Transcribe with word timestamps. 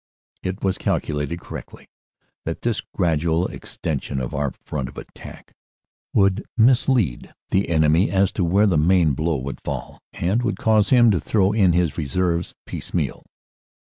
It 0.41 0.63
was 0.63 0.79
calculated 0.79 1.39
correctly 1.39 1.87
that 2.43 2.63
this 2.63 2.81
gradual 2.81 3.45
extension 3.45 4.19
of 4.19 4.33
our 4.33 4.51
front 4.65 4.89
of 4.89 4.97
attack 4.97 5.53
would 6.11 6.43
mislead 6.57 7.35
the 7.49 7.69
enemy 7.69 8.09
as 8.09 8.31
to 8.31 8.43
where 8.43 8.65
the 8.65 8.79
main 8.79 9.13
blow 9.13 9.37
would 9.37 9.61
fall, 9.61 9.99
and 10.13 10.41
would 10.41 10.57
cause 10.57 10.89
him 10.89 11.11
to 11.11 11.19
throw 11.19 11.51
in 11.51 11.73
his 11.73 11.99
reserves 11.99 12.55
piecemeal." 12.65 13.27